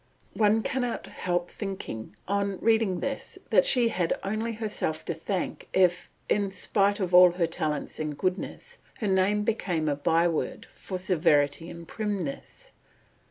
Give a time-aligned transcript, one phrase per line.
[0.33, 6.09] One cannot help thinking, on reading this, that she had only herself to thank if,
[6.27, 11.69] in spite of all her talents and goodness, her name became a byword for severity
[11.69, 12.71] and primness.